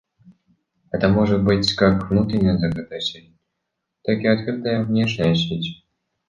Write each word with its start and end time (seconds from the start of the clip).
Это 0.91 1.09
может 1.09 1.43
быть 1.43 1.75
как 1.75 2.09
внутренняя 2.09 2.57
закрытая 2.57 2.99
сеть, 3.01 3.35
так 4.03 4.17
и 4.17 4.25
открытая 4.25 4.83
внешняя 4.83 5.35
сеть 5.35 5.85